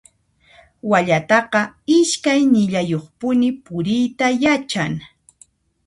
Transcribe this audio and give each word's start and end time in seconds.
Wallataqa 0.89 1.59
iskaynillayuqpuni 1.97 3.49
puriyta 3.65 4.27
yachan. 4.43 4.91